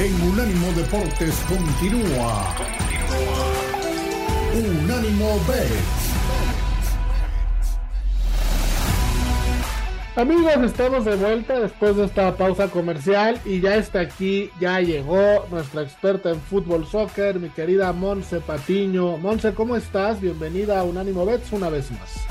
en 0.00 0.14
Unánimo 0.22 0.72
Deportes 0.72 1.34
continúa. 1.46 2.54
Unánimo 4.54 5.38
Bets. 5.46 6.10
Amigos, 10.16 10.56
estamos 10.64 11.04
de 11.04 11.16
vuelta 11.16 11.60
después 11.60 11.96
de 11.96 12.06
esta 12.06 12.34
pausa 12.34 12.68
comercial 12.68 13.38
y 13.44 13.60
ya 13.60 13.76
está 13.76 14.00
aquí, 14.00 14.50
ya 14.58 14.80
llegó 14.80 15.46
nuestra 15.50 15.82
experta 15.82 16.30
en 16.30 16.40
fútbol 16.40 16.86
soccer, 16.86 17.38
mi 17.38 17.50
querida 17.50 17.92
Monse 17.92 18.40
Patiño. 18.40 19.18
Monse, 19.18 19.52
¿cómo 19.52 19.76
estás? 19.76 20.18
Bienvenida 20.18 20.80
a 20.80 20.84
Unánimo 20.84 21.26
Bets 21.26 21.52
una 21.52 21.68
vez 21.68 21.90
más. 21.90 22.24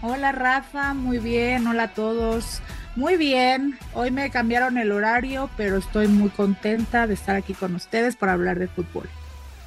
Hola 0.00 0.32
Rafa, 0.32 0.94
muy 0.94 1.18
bien, 1.18 1.66
hola 1.66 1.84
a 1.84 1.94
todos. 1.94 2.62
Muy 2.96 3.16
bien, 3.16 3.76
hoy 3.94 4.12
me 4.12 4.30
cambiaron 4.30 4.78
el 4.78 4.92
horario, 4.92 5.50
pero 5.56 5.78
estoy 5.78 6.06
muy 6.06 6.28
contenta 6.30 7.08
de 7.08 7.14
estar 7.14 7.34
aquí 7.34 7.52
con 7.52 7.74
ustedes 7.74 8.14
para 8.14 8.34
hablar 8.34 8.60
de 8.60 8.68
fútbol. 8.68 9.08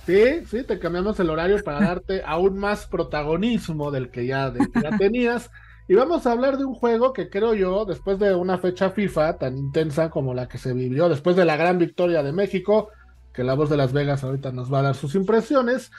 Sí, 0.06 0.46
sí, 0.46 0.64
te 0.64 0.80
cambiamos 0.80 1.20
el 1.20 1.30
horario 1.30 1.62
para 1.62 1.80
darte 1.86 2.24
aún 2.26 2.58
más 2.58 2.88
protagonismo 2.88 3.92
del 3.92 4.10
que 4.10 4.26
ya, 4.26 4.50
del 4.50 4.72
que 4.72 4.82
ya 4.82 4.98
tenías. 4.98 5.52
Y 5.90 5.96
vamos 5.96 6.26
a 6.26 6.32
hablar 6.32 6.58
de 6.58 6.64
un 6.64 6.74
juego 6.74 7.12
que 7.12 7.30
creo 7.30 7.54
yo, 7.54 7.84
después 7.84 8.18
de 8.18 8.34
una 8.34 8.60
fecha 8.60 8.92
FIFA 8.92 9.38
tan 9.38 9.58
intensa 9.58 10.10
como 10.10 10.34
la 10.34 10.48
que 10.48 10.58
se 10.58 10.74
vivió, 10.74 11.10
después 11.10 11.36
de 11.36 11.44
la 11.44 11.58
gran 11.58 11.78
victoria 11.78 12.24
de 12.24 12.32
México, 12.32 12.90
que 13.34 13.44
la 13.44 13.56
voz 13.56 13.70
de 13.70 13.78
Las 13.78 13.92
Vegas 13.92 14.24
ahorita 14.24 14.54
nos 14.54 14.74
va 14.74 14.80
a 14.80 14.84
dar 14.84 14.96
sus 14.96 15.16
impresiones, 15.16 15.92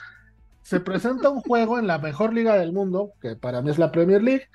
se 0.63 0.79
presenta 0.79 1.29
un 1.29 1.41
juego 1.41 1.77
en 1.77 1.85
la 1.85 1.99
mejor 1.99 2.33
liga 2.33 2.55
del 2.55 2.73
mundo, 2.73 3.13
que 3.21 3.35
para 3.35 3.61
mí 3.61 3.69
es 3.69 3.77
la 3.77 3.91
Premier 3.91 4.23
League, 4.23 4.47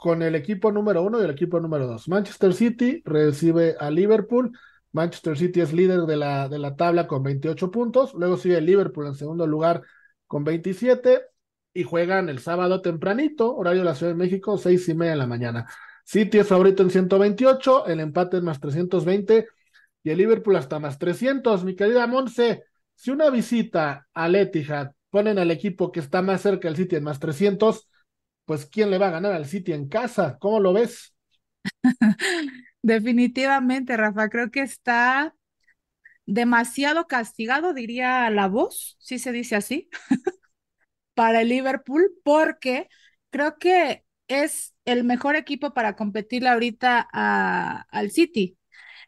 con 0.00 0.22
el 0.22 0.34
equipo 0.34 0.72
número 0.72 1.02
uno 1.02 1.20
y 1.20 1.24
el 1.24 1.30
equipo 1.30 1.60
número 1.60 1.86
dos. 1.86 2.08
Manchester 2.08 2.54
City 2.54 3.02
recibe 3.04 3.76
a 3.78 3.90
Liverpool. 3.90 4.50
Manchester 4.92 5.36
City 5.36 5.60
es 5.60 5.74
líder 5.74 6.00
de 6.02 6.16
la, 6.16 6.48
de 6.48 6.58
la 6.58 6.74
tabla 6.74 7.06
con 7.06 7.22
28 7.22 7.70
puntos. 7.70 8.14
Luego 8.14 8.38
sigue 8.38 8.62
Liverpool 8.62 9.06
en 9.06 9.14
segundo 9.14 9.46
lugar 9.46 9.82
con 10.26 10.42
27 10.42 11.20
y 11.74 11.82
juegan 11.84 12.30
el 12.30 12.38
sábado 12.38 12.80
tempranito, 12.80 13.54
horario 13.54 13.80
de 13.80 13.84
la 13.84 13.94
Ciudad 13.94 14.12
de 14.12 14.16
México, 14.18 14.56
seis 14.56 14.88
y 14.88 14.94
media 14.94 15.12
de 15.12 15.18
la 15.18 15.26
mañana. 15.26 15.66
City 16.02 16.38
es 16.38 16.46
favorito 16.48 16.82
en 16.82 16.88
128, 16.88 17.86
el 17.86 18.00
empate 18.00 18.38
es 18.38 18.42
más 18.42 18.58
320 18.58 19.48
y 20.02 20.10
el 20.10 20.16
Liverpool 20.16 20.56
hasta 20.56 20.78
más 20.78 20.98
300. 20.98 21.62
Mi 21.62 21.76
querida 21.76 22.06
Monse, 22.06 22.64
si 22.94 23.10
una 23.10 23.28
visita 23.28 24.08
al 24.14 24.34
Etihad 24.34 24.92
ponen 25.10 25.38
al 25.38 25.50
equipo 25.50 25.92
que 25.92 26.00
está 26.00 26.22
más 26.22 26.40
cerca 26.40 26.68
del 26.68 26.76
City 26.78 26.96
en 26.96 27.04
más 27.04 27.20
300, 27.20 27.89
pues 28.50 28.66
¿quién 28.66 28.90
le 28.90 28.98
va 28.98 29.06
a 29.06 29.10
ganar 29.12 29.32
al 29.32 29.46
City 29.46 29.72
en 29.72 29.88
casa? 29.88 30.36
¿Cómo 30.40 30.58
lo 30.58 30.72
ves? 30.72 31.14
Definitivamente, 32.82 33.96
Rafa, 33.96 34.28
creo 34.28 34.50
que 34.50 34.62
está 34.62 35.36
demasiado 36.26 37.06
castigado, 37.06 37.74
diría 37.74 38.30
la 38.30 38.48
voz, 38.48 38.96
si 39.00 39.18
se 39.18 39.32
dice 39.32 39.56
así, 39.56 39.88
para 41.14 41.42
el 41.42 41.48
Liverpool, 41.48 42.10
porque 42.24 42.88
creo 43.30 43.58
que 43.58 44.04
es 44.28 44.74
el 44.84 45.04
mejor 45.04 45.36
equipo 45.36 45.74
para 45.74 45.96
competirle 45.96 46.48
ahorita 46.48 47.00
al 47.12 48.10
City. 48.10 48.56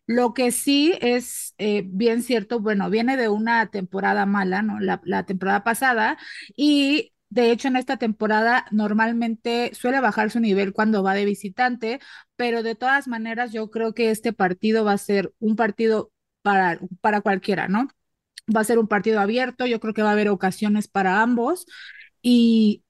Lo 0.06 0.34
que 0.34 0.53
sí 0.53 0.99
es 1.01 1.55
eh, 1.59 1.84
bien 1.87 2.23
cierto, 2.23 2.61
bueno, 2.61 2.91
viene 2.91 3.17
de 3.17 3.29
una 3.29 3.71
temporada 3.71 4.27
mala, 4.27 4.62
¿no? 4.62 4.81
La, 4.81 5.01
la 5.05 5.25
temporada 5.27 5.65
pasada 5.65 6.19
y 6.56 7.12
de 7.33 7.50
hecho, 7.50 7.69
en 7.69 7.77
esta 7.77 7.97
temporada 7.97 8.66
normalmente 8.72 9.72
suele 9.75 10.00
bajar 10.00 10.30
su 10.30 10.38
nivel 10.38 10.75
cuando 10.75 11.02
va 11.02 11.14
de 11.14 11.25
visitante, 11.25 11.98
pero 12.36 12.62
de 12.62 12.75
todas 12.75 13.08
maneras 13.08 13.52
yo 13.52 13.70
creo 13.70 13.94
que 13.94 14.11
este 14.11 14.34
partido 14.34 14.84
va 14.84 14.92
a 14.92 14.98
ser 14.98 15.33
un 15.41 15.56
partido 15.56 16.12
para, 16.42 16.78
para 17.00 17.22
cualquiera, 17.22 17.69
¿no? 17.69 17.88
Va 18.55 18.60
a 18.60 18.64
ser 18.64 18.78
un 18.78 18.88
partido 18.88 19.20
abierto, 19.20 19.66
yo 19.66 19.80
creo 19.80 19.94
que 19.94 20.03
va 20.03 20.10
a 20.10 20.12
haber 20.12 20.28
ocasiones 20.28 20.88
para 20.88 21.22
ambos 21.22 21.66
y 22.22 22.84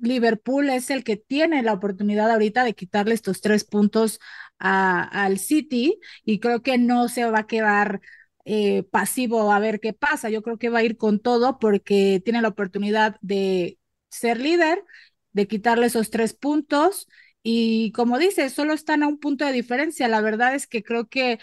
Liverpool 0.00 0.68
es 0.70 0.90
el 0.90 1.02
que 1.04 1.16
tiene 1.16 1.62
la 1.62 1.72
oportunidad 1.72 2.30
ahorita 2.30 2.64
de 2.64 2.74
quitarle 2.74 3.14
estos 3.14 3.40
tres 3.40 3.64
puntos 3.64 4.20
al 4.58 5.38
City 5.38 5.98
y 6.24 6.40
creo 6.40 6.62
que 6.62 6.78
no 6.78 7.08
se 7.08 7.24
va 7.30 7.40
a 7.40 7.46
quedar 7.46 8.00
eh, 8.44 8.82
pasivo 8.84 9.52
a 9.52 9.58
ver 9.60 9.80
qué 9.80 9.92
pasa. 9.92 10.30
Yo 10.30 10.42
creo 10.42 10.58
que 10.58 10.70
va 10.70 10.80
a 10.80 10.82
ir 10.84 10.96
con 10.96 11.20
todo 11.20 11.58
porque 11.58 12.20
tiene 12.24 12.42
la 12.42 12.48
oportunidad 12.48 13.16
de 13.20 13.77
ser 14.10 14.40
líder, 14.40 14.84
de 15.32 15.46
quitarle 15.46 15.86
esos 15.86 16.10
tres 16.10 16.34
puntos 16.34 17.06
y 17.42 17.92
como 17.92 18.18
dice, 18.18 18.50
solo 18.50 18.74
están 18.74 19.02
a 19.02 19.08
un 19.08 19.18
punto 19.18 19.44
de 19.44 19.52
diferencia. 19.52 20.08
La 20.08 20.20
verdad 20.20 20.54
es 20.54 20.66
que 20.66 20.82
creo 20.82 21.08
que 21.08 21.38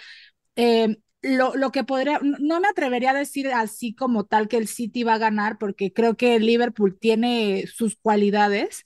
eh, 0.56 0.98
lo, 1.22 1.56
lo, 1.56 1.72
que 1.72 1.84
podría, 1.84 2.20
no 2.22 2.62
me 2.62 2.68
atrevería 2.68 3.12
a 3.12 3.14
decir 3.16 3.50
así 3.54 3.96
como 3.96 4.26
tal 4.26 4.48
que 4.48 4.58
el 4.58 4.68
City 4.68 5.04
va 5.04 5.16
a 5.16 5.20
ganar, 5.20 5.58
porque 5.60 5.94
creo 5.94 6.18
que 6.18 6.36
el 6.36 6.46
Liverpool 6.48 6.98
tiene 7.00 7.66
sus 7.68 7.98
cualidades, 7.98 8.86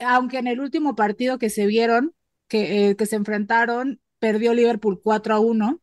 aunque 0.00 0.38
en 0.38 0.48
el 0.48 0.60
último 0.60 0.94
partido 0.96 1.38
que 1.38 1.50
se 1.50 1.66
vieron, 1.66 2.14
que, 2.48 2.90
eh, 2.90 2.96
que 2.96 3.06
se 3.06 3.16
enfrentaron, 3.16 4.00
perdió 4.18 4.54
Liverpool 4.54 5.00
4 5.02 5.34
a 5.34 5.40
1. 5.40 5.81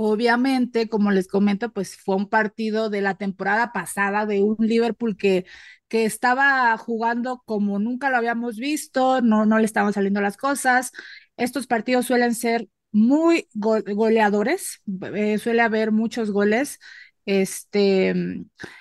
Obviamente, 0.00 0.88
como 0.88 1.10
les 1.10 1.26
comento, 1.26 1.72
pues 1.72 1.96
fue 1.96 2.14
un 2.16 2.28
partido 2.28 2.88
de 2.88 3.00
la 3.00 3.16
temporada 3.16 3.72
pasada 3.72 4.26
de 4.26 4.42
un 4.42 4.56
Liverpool 4.60 5.16
que, 5.16 5.44
que 5.88 6.04
estaba 6.04 6.76
jugando 6.78 7.42
como 7.44 7.80
nunca 7.80 8.08
lo 8.08 8.16
habíamos 8.16 8.58
visto, 8.58 9.20
no, 9.22 9.44
no 9.44 9.58
le 9.58 9.64
estaban 9.64 9.92
saliendo 9.92 10.20
las 10.20 10.36
cosas. 10.36 10.92
Estos 11.36 11.66
partidos 11.66 12.06
suelen 12.06 12.34
ser 12.36 12.68
muy 12.92 13.48
goleadores, 13.54 14.82
eh, 15.14 15.38
suele 15.38 15.62
haber 15.62 15.90
muchos 15.90 16.30
goles. 16.30 16.78
Este, 17.26 18.14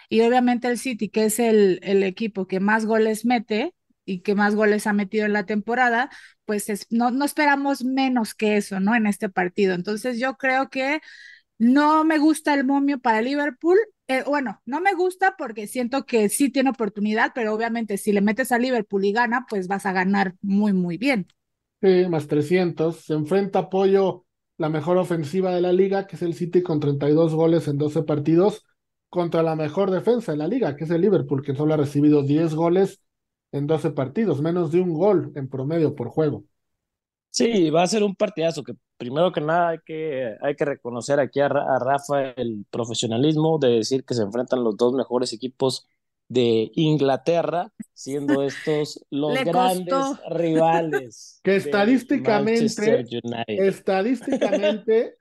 y 0.09 0.21
obviamente 0.21 0.67
el 0.67 0.77
City, 0.77 1.09
que 1.09 1.25
es 1.25 1.39
el, 1.39 1.79
el 1.83 2.03
equipo 2.03 2.47
que 2.47 2.59
más 2.59 2.85
goles 2.85 3.25
mete, 3.25 3.73
y 4.07 4.21
que 4.21 4.35
más 4.35 4.55
goles 4.55 4.87
ha 4.87 4.93
metido 4.93 5.25
en 5.25 5.33
la 5.33 5.45
temporada, 5.45 6.09
pues 6.45 6.87
no, 6.89 7.11
no 7.11 7.25
esperamos 7.25 7.83
menos 7.83 8.33
que 8.33 8.57
eso, 8.57 8.79
¿no? 8.79 8.95
En 8.95 9.05
este 9.05 9.29
partido. 9.29 9.75
Entonces 9.75 10.17
yo 10.17 10.37
creo 10.37 10.69
que 10.69 11.01
no 11.59 12.05
me 12.05 12.17
gusta 12.17 12.53
el 12.53 12.65
momio 12.65 12.99
para 12.99 13.21
Liverpool. 13.21 13.77
Eh, 14.07 14.23
bueno, 14.25 14.61
no 14.65 14.79
me 14.79 14.93
gusta 14.93 15.35
porque 15.37 15.67
siento 15.67 16.05
que 16.05 16.29
sí 16.29 16.49
tiene 16.49 16.69
oportunidad, 16.69 17.33
pero 17.35 17.53
obviamente 17.53 17.97
si 17.97 18.13
le 18.13 18.21
metes 18.21 18.53
a 18.53 18.59
Liverpool 18.59 19.03
y 19.03 19.11
gana, 19.11 19.45
pues 19.49 19.67
vas 19.67 19.85
a 19.85 19.91
ganar 19.91 20.35
muy, 20.41 20.71
muy 20.71 20.97
bien. 20.97 21.27
Sí, 21.81 22.07
más 22.09 22.27
300. 22.27 23.03
Se 23.03 23.13
enfrenta 23.13 23.59
apoyo 23.59 24.25
la 24.57 24.69
mejor 24.69 24.97
ofensiva 24.97 25.53
de 25.53 25.61
la 25.61 25.73
liga, 25.73 26.07
que 26.07 26.15
es 26.15 26.21
el 26.21 26.33
City 26.33 26.63
con 26.63 26.79
32 26.79 27.35
goles 27.35 27.67
en 27.67 27.77
12 27.77 28.03
partidos, 28.03 28.63
contra 29.09 29.43
la 29.43 29.55
mejor 29.55 29.91
defensa 29.91 30.31
de 30.31 30.37
la 30.37 30.47
liga, 30.47 30.75
que 30.75 30.85
es 30.85 30.89
el 30.91 31.01
Liverpool, 31.01 31.43
que 31.43 31.55
solo 31.55 31.73
ha 31.73 31.77
recibido 31.77 32.23
10 32.23 32.55
goles 32.55 33.01
en 33.51 33.67
12 33.67 33.91
partidos, 33.91 34.41
menos 34.41 34.71
de 34.71 34.81
un 34.81 34.93
gol 34.93 35.31
en 35.35 35.47
promedio 35.47 35.95
por 35.95 36.09
juego. 36.09 36.43
Sí, 37.29 37.69
va 37.69 37.83
a 37.83 37.87
ser 37.87 38.03
un 38.03 38.15
partidazo 38.15 38.63
que 38.63 38.73
primero 38.97 39.31
que 39.31 39.41
nada 39.41 39.69
hay 39.69 39.79
que, 39.85 40.35
hay 40.41 40.55
que 40.55 40.65
reconocer 40.65 41.19
aquí 41.19 41.39
a, 41.39 41.49
Rafa 41.49 42.31
el 42.31 42.65
profesionalismo 42.69 43.59
de 43.59 43.69
decir 43.69 44.03
que 44.03 44.15
se 44.15 44.23
enfrentan 44.23 44.63
los 44.63 44.75
dos 44.75 44.93
mejores 44.93 45.33
equipos 45.33 45.87
de 46.29 46.71
Inglaterra, 46.73 47.71
siendo 47.93 48.41
estos 48.43 49.05
los 49.09 49.33
grandes 49.43 50.03
rivales. 50.29 51.39
Que 51.43 51.55
estadísticamente, 51.57 53.05
estadísticamente, 53.47 55.15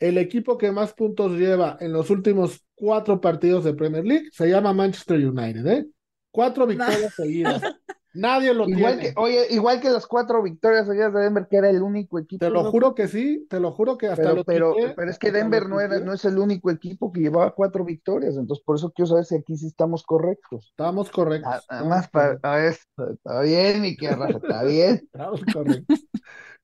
el 0.00 0.18
equipo 0.18 0.56
que 0.56 0.72
más 0.72 0.94
puntos 0.94 1.32
lleva 1.32 1.76
en 1.80 1.92
los 1.92 2.10
últimos 2.10 2.64
cuatro 2.74 3.20
partidos 3.20 3.64
de 3.64 3.74
Premier 3.74 4.04
League 4.04 4.30
se 4.32 4.48
llama 4.48 4.72
Manchester 4.72 5.28
United, 5.28 5.66
¿eh? 5.66 5.86
Cuatro 6.30 6.66
victorias 6.66 7.14
seguidas. 7.14 7.62
Nadie 8.12 8.52
lo 8.54 8.68
igual 8.68 8.98
tiene. 8.98 9.14
Que, 9.14 9.20
oye, 9.20 9.46
igual 9.50 9.80
que 9.80 9.88
las 9.88 10.06
cuatro 10.06 10.42
victorias 10.42 10.86
seguidas 10.86 11.14
de 11.14 11.20
Denver, 11.20 11.46
que 11.48 11.56
era 11.56 11.70
el 11.70 11.80
único 11.80 12.18
equipo. 12.18 12.44
Te 12.44 12.50
lo 12.50 12.64
juro 12.70 12.94
que 12.94 13.06
sí, 13.06 13.46
te 13.48 13.60
lo 13.60 13.70
juro 13.70 13.96
que 13.96 14.08
hasta 14.08 14.22
pero, 14.22 14.34
lo 14.34 14.44
pero, 14.44 14.74
pero 14.96 15.10
es 15.10 15.18
que 15.18 15.30
Denver 15.30 15.68
no, 15.68 15.80
era, 15.80 16.00
no 16.00 16.12
es 16.12 16.24
el 16.24 16.38
único 16.38 16.70
equipo 16.70 17.12
que 17.12 17.20
llevaba 17.20 17.54
cuatro 17.54 17.84
victorias, 17.84 18.36
entonces 18.36 18.64
por 18.64 18.76
eso 18.76 18.90
quiero 18.90 19.06
saber 19.06 19.24
si 19.26 19.36
aquí 19.36 19.56
sí 19.56 19.66
estamos 19.66 20.02
correctos. 20.02 20.66
Estamos 20.70 21.10
correctos. 21.10 21.64
Además, 21.68 22.08
para, 22.08 22.38
a 22.42 22.66
está 22.66 23.42
bien, 23.42 23.82
mi 23.82 23.96
querida 23.96 24.28
está 24.28 24.64
bien. 24.64 24.94
Estamos 25.04 25.42
correctos. 25.52 26.06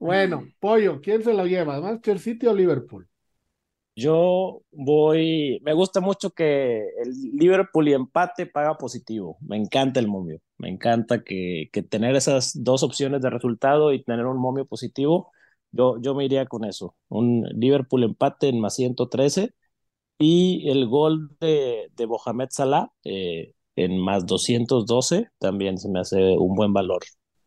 bueno, 0.00 0.44
Pollo, 0.60 1.00
¿quién 1.00 1.22
se 1.22 1.32
lo 1.32 1.46
lleva? 1.46 1.80
¿Manchester 1.80 2.19
City 2.19 2.46
o 2.48 2.54
Liverpool? 2.54 3.08
Yo 3.98 4.62
voy, 4.72 5.58
me 5.62 5.72
gusta 5.72 6.00
mucho 6.00 6.31
que 6.32 6.81
el 7.02 7.12
Liverpool 7.32 7.88
y 7.88 7.94
empate 7.94 8.44
paga 8.46 8.76
positivo. 8.76 9.38
Me 9.40 9.56
encanta 9.56 10.00
el 10.00 10.06
momio. 10.08 10.40
Me 10.58 10.69
encanta 10.69 11.25
que, 11.25 11.70
que 11.72 11.82
tener 11.82 12.14
esas 12.14 12.52
dos 12.62 12.82
opciones 12.82 13.22
de 13.22 13.31
resultado 13.31 13.93
y 13.94 14.04
tener 14.04 14.26
un 14.26 14.38
momio 14.38 14.66
positivo. 14.66 15.32
Yo, 15.72 15.98
yo 16.02 16.14
me 16.14 16.26
iría 16.26 16.44
con 16.46 16.64
eso. 16.66 16.94
Un 17.08 17.44
Liverpool 17.54 18.04
empate 18.04 18.48
en 18.48 18.60
más 18.60 18.75
113 18.75 19.54
y 20.19 20.69
el 20.70 20.87
gol 20.88 21.31
de, 21.40 21.90
de 21.96 22.06
Mohamed 22.06 22.48
Salah 22.50 22.93
eh, 23.04 23.54
en 23.76 23.98
más 24.00 24.26
212 24.26 25.28
también 25.38 25.78
se 25.78 25.88
me 25.90 26.00
hace 26.00 26.37
un 26.38 26.54
buen 26.54 26.72
valor. 26.75 27.02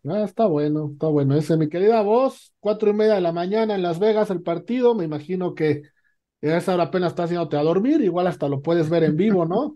Ah, 0.07 0.23
está 0.23 0.45
bueno, 0.45 0.89
está 0.93 1.07
bueno 1.07 1.35
ese. 1.35 1.57
Mi 1.57 1.67
querida 1.69 2.01
voz, 2.01 2.53
cuatro 2.59 2.89
y 2.89 2.93
media 2.93 3.15
de 3.15 3.21
la 3.21 3.33
mañana 3.33 3.75
en 3.75 3.81
Las 3.81 3.99
Vegas 3.99 4.29
el 4.31 4.41
partido. 4.41 4.95
Me 4.95 5.03
imagino 5.03 5.55
que 5.55 5.83
Y 6.41 6.47
a 6.47 6.57
esa 6.57 6.73
hora 6.73 6.83
apenas 6.83 7.11
está 7.11 7.23
haciéndote 7.23 7.57
a 7.57 7.63
dormir, 7.63 8.01
igual 8.01 8.27
hasta 8.27 8.47
lo 8.47 8.61
puedes 8.61 8.89
ver 8.89 9.03
en 9.03 9.17
vivo, 9.17 9.45
¿no? 9.45 9.73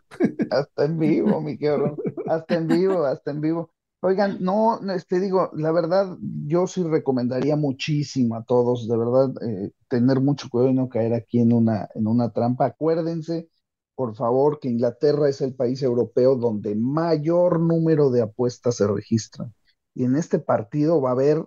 hasta 0.50 0.86
en 0.86 0.98
vivo, 0.98 1.42
mi 1.42 1.58
querido, 1.58 1.98
hasta 2.28 2.56
en 2.56 2.68
vivo, 2.68 3.06
hasta 3.06 3.32
en 3.32 3.42
vivo. 3.42 3.72
Oigan, 4.02 4.38
no, 4.42 4.80
este 4.92 5.20
digo, 5.20 5.50
la 5.54 5.72
verdad, 5.72 6.18
yo 6.46 6.68
sí 6.68 6.84
recomendaría 6.84 7.56
muchísimo 7.56 8.36
a 8.36 8.44
todos, 8.44 8.88
de 8.88 8.98
verdad, 8.98 9.34
eh, 9.42 9.72
tener 9.88 10.20
mucho 10.20 10.50
cuidado 10.50 10.72
y 10.72 10.74
no 10.74 10.90
caer 10.90 11.14
aquí 11.14 11.40
en 11.40 11.54
una, 11.54 11.88
en 11.96 12.08
una 12.08 12.30
trampa. 12.32 12.66
Acuérdense, 12.66 13.50
por 13.96 14.16
favor, 14.16 14.60
que 14.60 14.70
Inglaterra 14.70 15.30
es 15.30 15.40
el 15.42 15.56
país 15.56 15.82
europeo 15.84 16.36
donde 16.36 16.76
mayor 16.76 17.60
número 17.60 18.10
de 18.10 18.24
apuestas 18.24 18.76
se 18.76 18.88
registran. 18.88 19.54
Y 19.96 20.04
en 20.04 20.16
este 20.18 20.40
partido 20.40 21.00
va 21.02 21.10
a 21.10 21.14
haber 21.14 21.46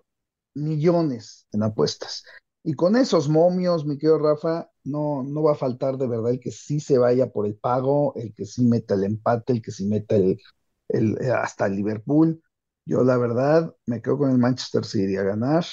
millones 0.54 1.46
en 1.52 1.62
apuestas. 1.62 2.24
Y 2.64 2.74
con 2.74 2.96
esos 2.96 3.28
momios, 3.28 3.84
mi 3.84 3.98
querido 3.98 4.18
Rafa, 4.18 4.70
no, 4.86 5.22
no 5.22 5.42
va 5.42 5.52
a 5.52 5.54
faltar 5.54 5.96
de 5.98 6.06
verdad 6.08 6.32
el 6.32 6.40
que 6.40 6.50
sí 6.52 6.80
se 6.80 6.98
vaya 6.98 7.28
por 7.30 7.46
el 7.46 7.56
pago, 7.56 8.14
el 8.16 8.34
que 8.34 8.44
sí 8.46 8.64
meta 8.64 8.94
el 8.94 9.04
empate, 9.04 9.52
el 9.54 9.62
que 9.62 9.70
sí 9.72 9.86
meta 9.86 10.16
el, 10.16 10.40
el 10.88 11.18
hasta 11.32 11.66
el 11.66 11.76
Liverpool. 11.76 12.42
Yo 12.86 13.02
la 13.04 13.16
verdad 13.18 13.74
me 13.86 14.00
quedo 14.02 14.18
con 14.18 14.30
el 14.30 14.38
Manchester 14.38 14.84
City 14.84 15.16
a 15.16 15.22
ganar. 15.24 15.64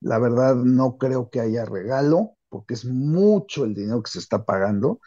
La 0.00 0.18
verdad 0.18 0.56
no 0.56 0.96
creo 0.98 1.30
que 1.30 1.40
haya 1.40 1.64
regalo, 1.64 2.36
porque 2.48 2.74
es 2.74 2.84
mucho 2.84 3.64
el 3.64 3.74
dinero 3.74 4.02
que 4.02 4.10
se 4.10 4.18
está 4.18 4.44
pagando. 4.44 5.00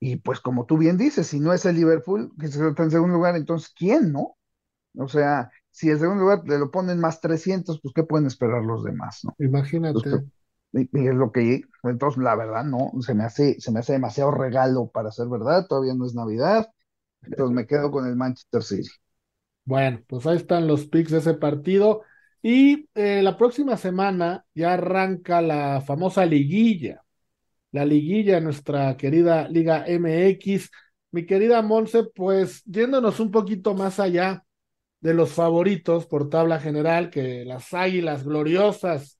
Y 0.00 0.16
pues 0.16 0.40
como 0.40 0.66
tú 0.66 0.78
bien 0.78 0.96
dices, 0.96 1.26
si 1.28 1.40
no 1.40 1.52
es 1.52 1.64
el 1.66 1.76
Liverpool, 1.76 2.32
que 2.40 2.48
se 2.48 2.66
está 2.68 2.82
en 2.84 2.90
segundo 2.90 3.16
lugar, 3.16 3.36
entonces 3.36 3.72
¿quién, 3.76 4.12
no? 4.12 4.36
O 4.96 5.08
sea, 5.08 5.50
si 5.70 5.90
el 5.90 5.98
segundo 5.98 6.22
lugar 6.24 6.42
le 6.46 6.58
lo 6.58 6.70
ponen 6.70 7.00
más 7.00 7.20
300, 7.20 7.80
pues 7.82 7.94
¿qué 7.94 8.04
pueden 8.04 8.26
esperar 8.26 8.62
los 8.64 8.84
demás, 8.84 9.20
no? 9.24 9.38
Imagínate. 9.38 10.10
Y, 10.72 11.08
es 11.08 11.14
lo 11.14 11.32
que, 11.32 11.62
entonces 11.82 12.22
la 12.22 12.36
verdad 12.36 12.64
no, 12.64 12.92
se 13.00 13.14
me 13.14 13.24
hace, 13.24 13.60
se 13.60 13.72
me 13.72 13.80
hace 13.80 13.94
demasiado 13.94 14.30
regalo 14.30 14.88
para 14.88 15.10
ser 15.10 15.28
verdad, 15.28 15.66
todavía 15.68 15.94
no 15.94 16.06
es 16.06 16.14
Navidad, 16.14 16.68
entonces 17.22 17.54
me 17.54 17.66
quedo 17.66 17.90
con 17.90 18.06
el 18.06 18.16
Manchester 18.16 18.62
City. 18.62 18.90
Bueno, 19.64 20.02
pues 20.08 20.26
ahí 20.26 20.36
están 20.36 20.66
los 20.66 20.86
picks 20.86 21.12
de 21.12 21.18
ese 21.18 21.34
partido. 21.34 22.02
Y 22.42 22.88
eh, 22.94 23.22
la 23.22 23.36
próxima 23.36 23.76
semana 23.76 24.44
ya 24.54 24.74
arranca 24.74 25.42
la 25.42 25.82
famosa 25.82 26.24
liguilla, 26.26 27.04
la 27.72 27.84
liguilla, 27.84 28.40
nuestra 28.40 28.96
querida 28.96 29.48
Liga 29.48 29.84
MX. 29.86 30.70
Mi 31.12 31.26
querida 31.26 31.62
Monse, 31.62 32.04
pues 32.14 32.64
yéndonos 32.64 33.20
un 33.20 33.30
poquito 33.30 33.74
más 33.74 34.00
allá 34.00 34.44
de 35.00 35.14
los 35.14 35.32
favoritos 35.32 36.06
por 36.06 36.30
tabla 36.30 36.60
general, 36.60 37.10
que 37.10 37.44
las 37.44 37.72
Águilas 37.74 38.24
gloriosas, 38.24 39.19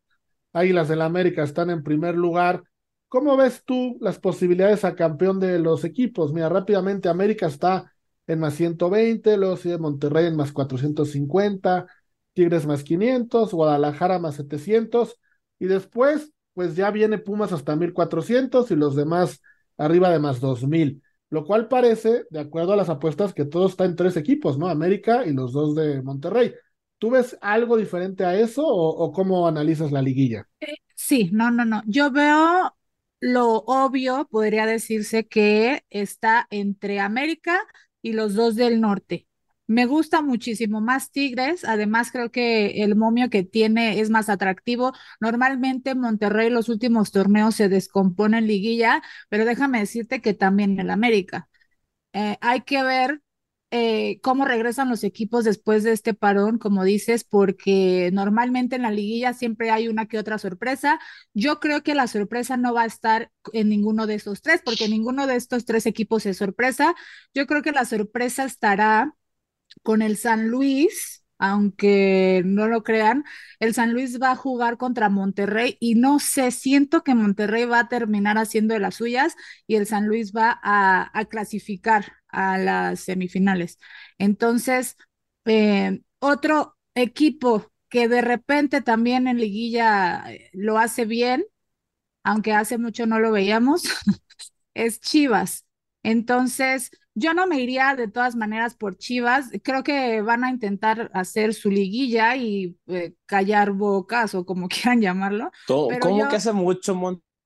Águilas 0.52 0.88
del 0.88 1.02
América 1.02 1.43
están 1.43 1.70
en 1.70 1.82
primer 1.82 2.17
lugar. 2.17 2.62
¿Cómo 3.08 3.37
ves 3.37 3.62
tú 3.64 3.97
las 4.00 4.19
posibilidades 4.19 4.85
a 4.85 4.94
campeón 4.94 5.41
de 5.41 5.58
los 5.58 5.85
equipos? 5.85 6.32
Mira, 6.32 6.49
rápidamente 6.49 7.08
América 7.08 7.47
está 7.47 7.93
en 8.26 8.38
más 8.41 8.55
120, 8.55 9.37
luego 9.37 9.56
sigue 9.56 9.79
Monterrey 9.79 10.26
en 10.26 10.37
más 10.37 10.52
450, 10.52 11.87
Tigres 12.32 12.67
más 12.67 12.85
500, 12.85 13.52
Guadalajara 13.52 14.19
más 14.20 14.37
700, 14.37 15.19
y 15.58 15.67
después, 15.67 16.32
pues 16.55 16.76
ya 16.76 16.91
viene 16.91 17.19
Pumas 17.19 17.53
hasta 17.53 17.75
1400 17.76 18.70
y 18.70 18.76
los 18.76 18.94
demás 18.94 19.41
arriba 19.76 20.11
de 20.11 20.20
más 20.20 20.41
2000, 20.41 21.03
lo 21.31 21.44
cual 21.44 21.69
parece, 21.69 22.25
de 22.31 22.41
acuerdo 22.41 22.73
a 22.75 22.76
las 22.76 22.88
apuestas, 22.88 23.35
que 23.35 23.44
todo 23.44 23.67
está 23.67 23.85
en 23.85 23.96
tres 23.96 24.17
equipos, 24.17 24.58
¿no? 24.58 24.69
América 24.69 25.26
y 25.26 25.32
los 25.32 25.53
dos 25.53 25.75
de 25.75 26.03
Monterrey. 26.03 26.55
¿Tú 27.00 27.08
ves 27.08 27.38
algo 27.41 27.79
diferente 27.79 28.26
a 28.26 28.38
eso 28.38 28.62
o, 28.67 29.11
cómo 29.11 29.49
analizas 29.49 29.91
la 29.91 30.02
liguilla? 30.02 30.47
Eh, 30.61 30.75
sí, 30.94 31.31
no, 31.32 31.50
no, 31.50 31.64
no. 31.64 31.82
Yo 31.87 32.11
veo 32.11 32.76
lo 33.20 33.56
obvio, 33.67 34.29
podría 34.31 34.67
decirse 34.67 35.26
que 35.26 35.82
está 35.88 36.47
entre 36.50 37.00
América 37.00 37.58
y 38.02 38.12
los 38.12 38.35
dos 38.35 38.55
del 38.55 38.82
norte. 38.82 39.26
Me 39.67 39.87
gusta 39.87 40.20
muchísimo 40.20 40.82
más 40.82 41.11
Tigres, 41.11 41.64
además 41.64 42.12
creo 42.12 42.31
que 42.31 42.82
el 42.82 42.97
momio 42.97 43.31
que 43.31 43.44
tiene 43.44 44.00
es 44.00 44.11
más 44.11 44.29
atractivo. 44.29 44.93
Normalmente 45.20 45.94
Monterrey 45.94 46.50
los 46.50 46.69
últimos 46.69 47.12
torneos 47.12 47.55
se 47.55 47.70
descompone 47.70 48.38
en 48.38 48.46
liguilla, 48.46 49.03
pero 49.31 49.46
déjame 49.46 49.79
decirte 49.79 50.20
que 50.20 50.35
también 50.35 50.79
en 50.79 50.91
América. 50.91 51.49
Eh, 52.12 52.37
hay 52.41 52.62
que 52.62 52.82
ver 52.82 53.23
eh, 53.70 54.20
cómo 54.22 54.44
regresan 54.44 54.88
los 54.88 55.05
equipos 55.05 55.44
después 55.44 55.84
de 55.84 55.93
este 55.93 56.14
parón, 56.14 56.58
como 56.58 56.84
dices, 56.84 57.25
porque 57.25 58.11
normalmente 58.12 58.76
en 58.76 58.82
la 58.82 58.90
liguilla 58.90 59.32
siempre 59.34 59.70
hay 59.70 59.88
una 59.88 60.06
que 60.06 60.19
otra 60.19 60.38
sorpresa. 60.38 61.00
Yo 61.34 61.61
creo 61.61 61.82
que 61.82 61.94
la 61.94 62.06
sorpresa 62.08 62.56
no 62.56 62.75
va 62.75 62.82
a 62.82 62.87
estar 62.87 63.31
en 63.52 63.69
ninguno 63.69 64.06
de 64.06 64.14
estos 64.17 64.43
tres, 64.43 64.62
porque 64.64 64.88
ninguno 64.88 65.26
de 65.26 65.37
estos 65.37 65.64
tres 65.64 65.87
equipos 65.87 66.26
es 66.26 66.38
sorpresa. 66.38 66.94
Yo 67.34 67.46
creo 67.46 67.62
que 67.62 67.72
la 67.72 67.84
sorpresa 67.84 68.44
estará 68.44 69.14
con 69.82 70.02
el 70.02 70.17
San 70.17 70.49
Luis, 70.49 71.25
aunque 71.38 72.43
no 72.44 72.69
lo 72.69 72.82
crean, 72.82 73.25
el 73.61 73.75
San 73.75 73.93
Luis 73.93 74.20
va 74.20 74.32
a 74.32 74.37
jugar 74.37 74.76
contra 74.76 75.08
Monterrey 75.08 75.76
y 75.81 75.94
no 75.94 76.19
sé, 76.19 76.50
siento 76.50 77.02
que 77.02 77.14
Monterrey 77.14 77.64
va 77.64 77.81
a 77.81 77.88
terminar 77.88 78.37
haciendo 78.38 78.75
de 78.75 78.81
las 78.81 78.96
suyas 78.96 79.37
y 79.67 79.76
el 79.76 79.87
San 79.87 80.06
Luis 80.06 80.32
va 80.34 80.61
a, 80.62 81.11
clasificar 81.31 82.19
a 82.32 82.59
las 82.59 83.00
semifinales. 83.00 83.79
Entonces, 84.19 84.97
eh, 85.44 86.00
otro 86.19 86.77
equipo 86.94 87.71
que 87.88 88.09
de 88.09 88.21
repente 88.23 88.82
también 88.82 89.27
en 89.29 89.38
liguilla 89.38 90.25
eh, 90.32 90.50
lo 90.53 90.79
hace 90.79 91.05
bien, 91.05 91.44
aunque 92.25 92.53
hace 92.53 92.79
mucho 92.79 93.06
no 93.06 93.19
lo 93.19 93.32
veíamos, 93.32 93.82
es 94.75 95.00
Chivas. 95.00 95.67
Entonces, 96.03 96.91
yo 97.15 97.35
no 97.35 97.47
me 97.47 97.61
iría 97.61 97.94
de 97.97 98.09
todas 98.09 98.37
maneras 98.37 98.75
por 98.75 98.97
Chivas. 98.97 99.50
Creo 99.62 99.82
que 99.82 100.23
van 100.23 100.44
a 100.44 100.50
intentar 100.50 101.11
hacer 101.15 101.55
su 101.55 101.71
liguilla 101.71 102.37
y 102.37 102.79
eh, 102.87 103.15
callar 103.27 103.73
bocas 103.73 104.35
o 104.35 104.44
como 104.47 104.69
quieran 104.69 105.00
llamarlo. 105.00 105.50
¿Cómo 105.67 106.29
que 106.29 106.37
hace 106.37 106.53
mucho, 106.53 106.94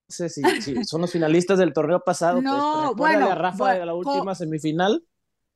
Monse? 0.09 0.29
Si, 0.29 0.85
son 0.85 1.01
los 1.01 1.13
finalistas 1.13 1.59
del 1.59 1.73
torneo 1.73 2.01
pasado. 2.01 2.35
Pues, 2.35 2.45
no, 2.45 2.95
bueno. 2.95 3.31
A 3.31 3.35
Rafa 3.35 3.75
de 3.75 3.87
la 3.87 3.95
última 3.95 4.35
semifinal. 4.35 5.05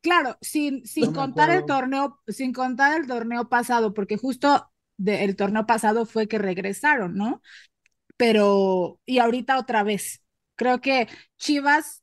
Claro, 0.00 0.38
sin, 0.40 0.86
sin 0.86 1.12
contar 1.12 1.50
el 1.50 1.66
torneo, 1.66 2.20
sin 2.28 2.52
contar 2.52 2.98
el 3.00 3.06
torneo 3.06 3.48
pasado, 3.48 3.94
porque 3.94 4.16
justo 4.16 4.70
el 5.04 5.36
torneo 5.36 5.66
pasado 5.66 6.06
fue 6.06 6.28
que 6.28 6.38
regresaron, 6.38 7.16
¿no? 7.16 7.42
Pero, 8.16 9.00
y 9.06 9.18
ahorita 9.18 9.58
otra 9.58 9.82
vez. 9.82 10.22
Creo 10.54 10.80
que 10.80 11.08
Chivas 11.36 12.02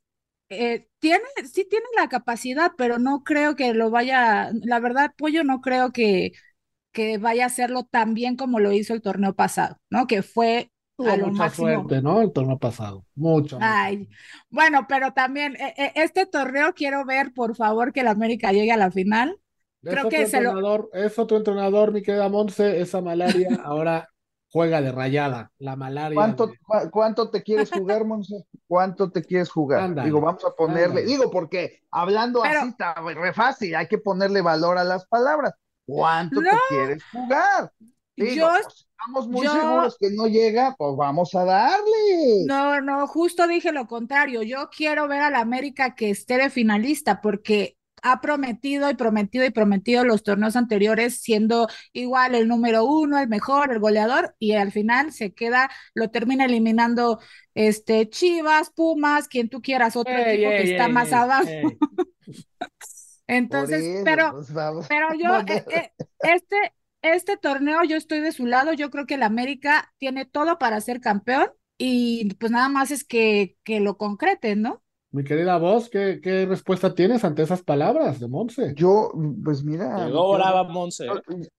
eh, 0.50 0.88
tiene, 1.00 1.24
sí 1.51 1.65
tiene 1.70 1.86
la 1.98 2.08
capacidad, 2.10 2.72
pero 2.77 3.00
no 3.00 3.24
creo 3.24 3.55
que 3.55 3.74
lo 3.74 3.89
vaya, 3.89 4.51
la 4.63 4.79
verdad, 4.79 5.12
Pollo 5.17 5.43
no 5.43 5.62
creo 5.62 5.91
que, 5.91 6.31
que 6.91 7.17
vaya 7.17 7.46
a 7.46 7.48
hacerlo 7.48 7.86
tan 7.86 8.13
bien 8.13 8.38
como 8.38 8.60
lo 8.60 8.72
hizo 8.72 8.93
el 8.93 9.01
torneo 9.01 9.36
pasado, 9.36 9.77
¿no? 9.89 10.08
Que 10.08 10.22
fue 10.24 10.72
a 10.98 11.18
lo 11.18 11.28
mucha 11.28 11.50
suerte, 11.50 12.02
¿no? 12.02 12.22
El 12.22 12.32
torneo 12.32 12.58
pasado, 12.58 13.06
mucho. 13.16 13.58
Ay, 13.62 14.08
bueno, 14.50 14.86
pero 14.88 15.12
también 15.14 15.56
eh, 15.56 15.74
eh, 15.78 15.92
este 15.96 16.25
torneo 16.25 16.74
quiero 16.74 17.06
ver, 17.06 17.34
por 17.34 17.56
favor, 17.56 17.92
que 17.92 18.02
el 18.02 18.08
América 18.08 18.52
llegue 18.52 18.72
a 18.72 18.78
la 18.78 18.92
final. 18.92 19.40
Creo 19.82 20.10
que 20.10 20.25
se 20.25 20.42
lo... 20.42 20.92
Es 20.94 21.20
otro 21.20 21.38
entrenador, 21.38 21.92
mi 21.92 22.02
querida 22.02 22.30
Monse, 22.30 22.82
esa 22.82 23.02
malaria 23.02 23.60
ahora 23.64 24.10
juega 24.56 24.82
de 24.82 24.92
rayada, 24.92 25.52
la 25.60 25.75
malaria. 25.75 26.16
¿Cuánto, 26.16 26.52
¿cuánto 26.90 27.30
te 27.30 27.44
quieres 27.44 27.70
jugar, 27.70 28.06
Monse? 28.06 28.46
¿Cuánto 28.68 29.12
te 29.12 29.22
quieres 29.22 29.50
jugar? 29.50 30.04
digo, 30.04 30.22
vamos 30.22 30.46
a 30.46 30.52
ponerle, 30.52 31.04
digo, 31.04 31.30
porque 31.30 31.82
hablando 31.92 32.44
así 32.44 32.70
está 32.70 32.94
re 32.94 33.34
fácil, 33.34 33.75
hay 33.75 33.88
que 33.88 33.98
ponerle 33.98 34.42
valor 34.42 34.78
a 34.78 34.84
las 34.84 35.06
palabras. 35.08 35.54
¿Cuánto 35.86 36.42
te 36.42 36.50
quieres 36.70 37.04
jugar? 37.12 37.72
Digo, 38.17 38.48
pues, 38.50 38.88
estamos 38.89 39.27
muy 39.27 39.48
seguros 39.48 39.98
que 40.00 40.10
no 40.12 40.27
llega, 40.27 40.75
pues 40.77 40.95
vamos 40.95 41.36
a 41.36 41.43
darle. 41.43 42.45
No, 42.48 42.79
no, 42.81 43.07
justo 43.07 43.48
dije 43.48 43.72
lo 43.72 43.88
contrario. 43.88 44.41
Yo 44.41 44.69
quiero 44.75 45.07
ver 45.07 45.22
a 45.22 45.29
la 45.29 45.39
América 45.39 45.95
que 45.95 46.10
esté 46.10 46.38
de 46.38 46.50
finalista, 46.50 47.22
porque 47.22 47.77
ha 48.01 48.22
prometido 48.22 48.89
y 48.89 48.93
prometido 48.93 49.45
y 49.45 49.50
prometido 49.50 50.05
los 50.05 50.22
torneos 50.22 50.55
anteriores 50.55 51.22
siendo 51.22 51.67
igual 51.91 52.36
el 52.36 52.48
número 52.48 52.86
uno, 52.86 53.17
el 53.17 53.27
mejor, 53.27 53.72
el 53.72 53.79
goleador, 53.79 54.36
y 54.38 54.53
al 54.53 54.72
final 54.72 55.12
se 55.12 55.34
queda, 55.34 55.72
lo 55.95 56.12
termina 56.12 56.45
eliminando 56.45 57.19
este 57.55 58.07
Chivas, 58.07 58.69
Pumas, 58.69 59.27
quien 59.27 59.50
tú 59.50 59.62
quieras, 59.62 59.95
otro 59.95 60.15
equipo 60.15 60.51
que 60.51 60.72
está 60.72 60.88
más 60.88 61.12
abajo. 61.13 61.50
Entonces, 63.27 64.03
pero, 64.05 64.34
pues, 64.34 64.88
pero 64.88 65.07
yo, 65.17 65.39
eh, 65.51 65.65
eh, 65.72 65.91
este, 66.19 66.75
este 67.13 67.38
torneo 67.38 67.83
yo 67.83 67.97
estoy 67.97 68.19
de 68.19 68.31
su 68.31 68.45
lado, 68.45 68.74
yo 68.74 68.89
creo 68.89 69.05
que 69.05 69.15
el 69.15 69.24
América 69.24 69.93
tiene 69.97 70.25
todo 70.25 70.57
para 70.57 70.81
ser 70.81 71.01
campeón 71.01 71.50
y 71.77 72.33
pues 72.35 72.51
nada 72.51 72.69
más 72.69 72.91
es 72.91 73.03
que, 73.03 73.57
que 73.63 73.79
lo 73.79 73.97
concreten, 73.97 74.62
¿no? 74.62 74.81
Mi 75.12 75.24
querida 75.24 75.57
voz, 75.57 75.89
¿qué, 75.89 76.19
¿qué, 76.21 76.45
respuesta 76.45 76.93
tienes 76.93 77.24
ante 77.24 77.41
esas 77.41 77.63
palabras 77.63 78.19
de 78.19 78.27
Monse? 78.27 78.74
Yo, 78.75 79.12
pues 79.45 79.63
mira. 79.63 80.05
Llegó 80.05 80.33
brava 80.33 80.65
Monse. 80.65 81.05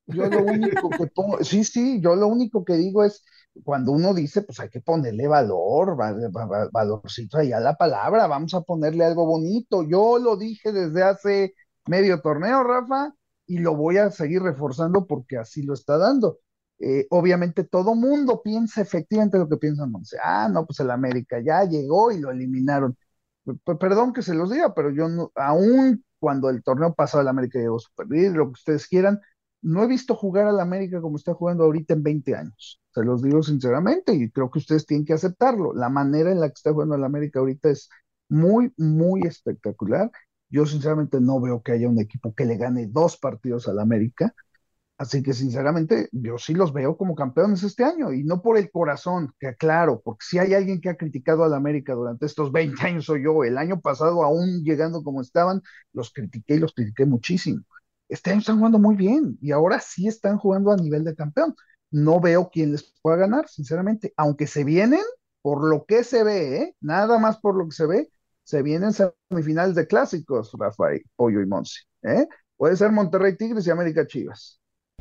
Yo, 0.06 0.26
lo 0.26 0.44
único 0.44 0.90
que 0.90 1.06
pongo, 1.06 1.42
sí, 1.42 1.64
sí, 1.64 1.98
yo 2.02 2.14
lo 2.16 2.26
único 2.26 2.66
que 2.66 2.74
digo 2.74 3.02
es, 3.02 3.24
cuando 3.64 3.92
uno 3.92 4.12
dice, 4.12 4.42
pues 4.42 4.60
hay 4.60 4.68
que 4.68 4.82
ponerle 4.82 5.26
valor, 5.26 5.96
valorcito 6.70 7.38
ahí 7.38 7.52
a 7.52 7.60
la 7.60 7.76
palabra, 7.76 8.26
vamos 8.26 8.52
a 8.52 8.60
ponerle 8.60 9.06
algo 9.06 9.24
bonito. 9.24 9.88
Yo 9.88 10.18
lo 10.18 10.36
dije 10.36 10.70
desde 10.70 11.02
hace 11.02 11.54
medio 11.86 12.20
torneo, 12.20 12.62
Rafa, 12.62 13.14
y 13.46 13.58
lo 13.58 13.76
voy 13.76 13.98
a 13.98 14.10
seguir 14.10 14.42
reforzando 14.42 15.06
porque 15.06 15.38
así 15.38 15.62
lo 15.62 15.74
está 15.74 15.98
dando. 15.98 16.40
Eh, 16.78 17.06
obviamente 17.10 17.64
todo 17.64 17.94
mundo 17.94 18.42
piensa 18.42 18.82
efectivamente 18.82 19.38
lo 19.38 19.48
que 19.48 19.56
piensa 19.56 19.86
Monse. 19.86 20.18
Ah, 20.22 20.48
no, 20.50 20.66
pues 20.66 20.80
el 20.80 20.90
América 20.90 21.40
ya 21.40 21.64
llegó 21.64 22.12
y 22.12 22.20
lo 22.20 22.30
eliminaron. 22.30 22.96
perdón 23.78 24.12
que 24.12 24.22
se 24.22 24.34
los 24.34 24.50
diga, 24.50 24.74
pero 24.74 24.90
yo 24.90 25.32
aún 25.36 26.04
cuando 26.18 26.50
el 26.50 26.62
torneo 26.62 26.94
pasado 26.94 27.22
el 27.22 27.28
América 27.28 27.58
llegó 27.58 27.78
super 27.78 28.06
lo 28.08 28.46
que 28.46 28.52
ustedes 28.52 28.88
quieran, 28.88 29.20
no 29.62 29.82
he 29.84 29.86
visto 29.86 30.14
jugar 30.14 30.46
al 30.46 30.60
América 30.60 31.00
como 31.00 31.16
está 31.16 31.34
jugando 31.34 31.64
ahorita 31.64 31.94
en 31.94 32.02
20 32.02 32.34
años. 32.36 32.80
Se 32.94 33.04
los 33.04 33.22
digo 33.22 33.42
sinceramente 33.42 34.14
y 34.14 34.30
creo 34.30 34.50
que 34.50 34.58
ustedes 34.58 34.86
tienen 34.86 35.04
que 35.06 35.14
aceptarlo. 35.14 35.74
La 35.74 35.88
manera 35.88 36.30
en 36.32 36.40
la 36.40 36.48
que 36.48 36.54
está 36.54 36.72
jugando 36.72 36.94
el 36.94 37.04
América 37.04 37.40
ahorita 37.40 37.70
es 37.70 37.88
muy, 38.28 38.72
muy 38.76 39.22
espectacular. 39.22 40.10
Yo 40.48 40.66
sinceramente 40.66 41.20
no 41.20 41.40
veo 41.40 41.62
que 41.62 41.72
haya 41.72 41.88
un 41.88 42.00
equipo 42.00 42.34
que 42.34 42.44
le 42.44 42.56
gane 42.56 42.86
dos 42.86 43.16
partidos 43.16 43.68
al 43.68 43.78
América. 43.80 44.34
Así 44.98 45.22
que 45.22 45.34
sinceramente 45.34 46.08
yo 46.12 46.38
sí 46.38 46.54
los 46.54 46.72
veo 46.72 46.96
como 46.96 47.14
campeones 47.14 47.62
este 47.62 47.84
año 47.84 48.12
y 48.12 48.24
no 48.24 48.40
por 48.40 48.56
el 48.56 48.70
corazón, 48.70 49.34
que 49.38 49.48
aclaro, 49.48 50.00
porque 50.02 50.24
si 50.24 50.38
hay 50.38 50.54
alguien 50.54 50.80
que 50.80 50.88
ha 50.88 50.96
criticado 50.96 51.44
al 51.44 51.52
América 51.54 51.92
durante 51.94 52.24
estos 52.26 52.50
20 52.52 52.82
años 52.86 53.04
soy 53.04 53.24
yo. 53.24 53.44
El 53.44 53.58
año 53.58 53.80
pasado, 53.80 54.24
aún 54.24 54.62
llegando 54.64 55.02
como 55.02 55.20
estaban, 55.20 55.60
los 55.92 56.12
critiqué 56.12 56.54
y 56.56 56.58
los 56.60 56.72
critiqué 56.74 57.04
muchísimo. 57.04 57.62
Este 58.08 58.30
año 58.30 58.40
están 58.40 58.58
jugando 58.58 58.78
muy 58.78 58.96
bien 58.96 59.36
y 59.42 59.50
ahora 59.52 59.80
sí 59.80 60.06
están 60.06 60.38
jugando 60.38 60.70
a 60.72 60.76
nivel 60.76 61.04
de 61.04 61.14
campeón. 61.14 61.54
No 61.90 62.20
veo 62.20 62.50
quién 62.50 62.72
les 62.72 62.94
pueda 63.02 63.16
ganar, 63.16 63.48
sinceramente, 63.48 64.14
aunque 64.16 64.46
se 64.46 64.64
vienen, 64.64 65.02
por 65.42 65.68
lo 65.68 65.84
que 65.86 66.04
se 66.04 66.24
ve, 66.24 66.56
¿eh? 66.56 66.76
nada 66.80 67.18
más 67.18 67.38
por 67.38 67.56
lo 67.56 67.66
que 67.66 67.74
se 67.74 67.86
ve, 67.86 68.10
se 68.46 68.62
vienen 68.62 68.92
semifinales 68.92 69.74
de 69.74 69.88
clásicos, 69.88 70.52
Rafael, 70.56 71.02
Pollo 71.16 71.40
y 71.40 71.46
Monsi. 71.46 71.80
¿eh? 72.04 72.28
Puede 72.56 72.76
ser 72.76 72.92
Monterrey 72.92 73.36
Tigres 73.36 73.66
y 73.66 73.70
América 73.70 74.06
Chivas. 74.06 74.60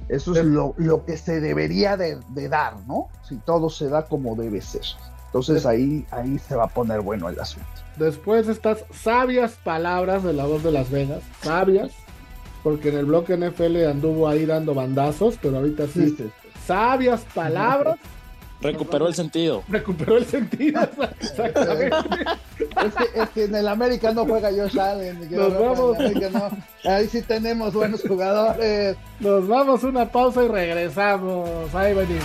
Eso 0.10 0.36
es 0.36 0.44
lo, 0.44 0.74
que 1.06 1.16
se 1.16 1.40
debería 1.40 1.96
de, 1.96 2.20
dar, 2.50 2.76
¿no? 2.88 3.08
Si 3.24 3.38
todo 3.38 3.70
se 3.70 3.88
da 3.88 4.06
como 4.08 4.36
debe 4.36 4.62
ser. 4.62 4.82
Entonces 5.28 5.66
ahí, 5.66 6.06
ahí 6.10 6.40
se 6.40 6.56
va 6.56 6.64
a 6.64 6.70
poner 6.70 7.02
bueno 7.02 7.30
el 7.30 7.40
asunto. 7.40 7.70
Después 7.98 8.48
de 8.48 8.54
estas 8.54 8.84
sabias 8.92 9.54
palabras 9.64 10.24
de 10.24 10.34
la 10.34 10.46
voz 10.46 10.64
de 10.64 10.72
Las 10.72 10.90
Vegas, 10.90 11.22
sabias, 11.42 11.92
porque 12.64 12.90
en 12.90 12.98
el 12.98 13.06
bloque 13.06 13.38
NFL 13.38 13.86
anduvo 13.86 14.28
ahí 14.28 14.48
dando 14.48 14.74
bandazos, 14.74 15.38
pero 15.40 15.58
ahorita 15.58 15.88
sí, 15.88 16.18
sabias 16.66 17.24
palabras. 17.36 17.98
Recuperó 18.62 19.08
el 19.08 19.14
sentido. 19.14 19.64
Recuperó 19.68 20.18
el 20.18 20.26
sentido, 20.26 20.82
exactamente. 21.20 21.98
es, 23.16 23.30
que, 23.30 23.44
en 23.44 23.56
el 23.56 23.68
América 23.68 24.12
no 24.12 24.26
juega 24.26 24.50
Josh 24.50 24.80
Allen. 24.80 25.30
Nos 25.30 25.60
vamos. 25.60 25.98
Ahí 26.84 27.08
sí 27.08 27.22
tenemos 27.22 27.74
buenos 27.74 28.02
jugadores. 28.02 28.98
Nos 29.20 29.48
vamos 29.48 29.84
una 29.84 30.10
pausa 30.10 30.44
y 30.44 30.48
regresamos. 30.48 31.74
Ahí 31.76 31.94
venimos. 31.94 32.24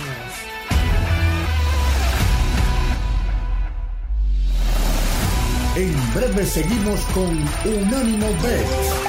En 5.75 6.13
breve 6.13 6.45
seguimos 6.45 6.99
con 7.13 7.29
Unánimo 7.65 8.27
Bet 8.43 9.01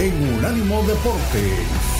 en 0.00 0.38
Unánimo 0.38 0.82
Deportes. 0.84 1.99